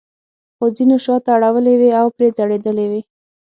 خو 0.57 0.65
ځینو 0.77 0.95
شاته 1.05 1.29
اړولې 1.35 1.73
وې 1.79 1.89
او 1.99 2.07
پرې 2.15 2.27
ځړېدلې 2.37 2.85
وې. 2.91 3.01